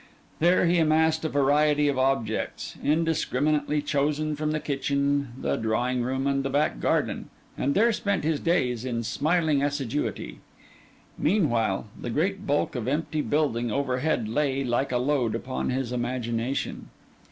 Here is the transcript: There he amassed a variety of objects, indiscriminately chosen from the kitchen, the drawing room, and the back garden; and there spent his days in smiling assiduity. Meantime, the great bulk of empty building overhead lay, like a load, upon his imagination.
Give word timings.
There 0.39 0.65
he 0.65 0.79
amassed 0.79 1.23
a 1.25 1.29
variety 1.29 1.87
of 1.87 1.99
objects, 1.99 2.75
indiscriminately 2.83 3.83
chosen 3.83 4.35
from 4.35 4.49
the 4.49 4.59
kitchen, 4.59 5.27
the 5.39 5.57
drawing 5.57 6.01
room, 6.01 6.25
and 6.25 6.43
the 6.43 6.49
back 6.49 6.79
garden; 6.79 7.29
and 7.55 7.75
there 7.75 7.93
spent 7.93 8.23
his 8.23 8.39
days 8.39 8.83
in 8.83 9.03
smiling 9.03 9.61
assiduity. 9.61 10.39
Meantime, 11.19 11.83
the 12.01 12.09
great 12.09 12.47
bulk 12.47 12.73
of 12.75 12.87
empty 12.87 13.21
building 13.21 13.69
overhead 13.69 14.27
lay, 14.27 14.63
like 14.63 14.91
a 14.91 14.97
load, 14.97 15.35
upon 15.35 15.69
his 15.69 15.91
imagination. 15.91 16.89